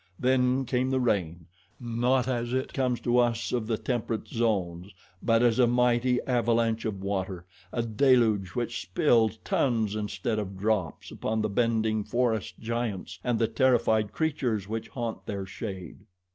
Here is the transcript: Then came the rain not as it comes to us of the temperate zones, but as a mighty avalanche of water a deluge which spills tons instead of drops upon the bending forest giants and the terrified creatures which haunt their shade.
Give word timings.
Then 0.17 0.65
came 0.65 0.89
the 0.89 0.99
rain 0.99 1.45
not 1.79 2.27
as 2.27 2.53
it 2.53 2.73
comes 2.73 2.99
to 3.01 3.19
us 3.19 3.51
of 3.51 3.67
the 3.67 3.77
temperate 3.77 4.27
zones, 4.27 4.91
but 5.21 5.43
as 5.43 5.59
a 5.59 5.67
mighty 5.67 6.19
avalanche 6.25 6.85
of 6.85 7.03
water 7.03 7.45
a 7.71 7.83
deluge 7.83 8.55
which 8.55 8.81
spills 8.81 9.37
tons 9.43 9.95
instead 9.95 10.39
of 10.39 10.57
drops 10.57 11.11
upon 11.11 11.43
the 11.43 11.49
bending 11.49 12.03
forest 12.03 12.57
giants 12.59 13.19
and 13.23 13.37
the 13.37 13.47
terrified 13.47 14.11
creatures 14.11 14.67
which 14.67 14.87
haunt 14.87 15.23
their 15.27 15.45
shade. 15.45 15.99